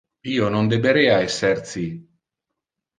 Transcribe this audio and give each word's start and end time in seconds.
Io 0.35 0.47
non 0.55 0.71
deberea 0.71 1.21
esser 1.27 1.55
ci. 1.73 1.87